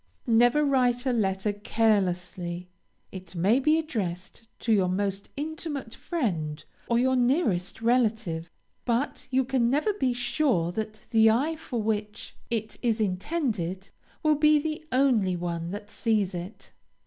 [0.25, 2.71] Never write a letter carelessly.
[3.11, 8.49] It may be addressed to your most intimate friend, or your nearest relative,
[8.83, 13.91] but you can never be sure that the eye for which it is intended,
[14.23, 16.71] will be the only one that sees it.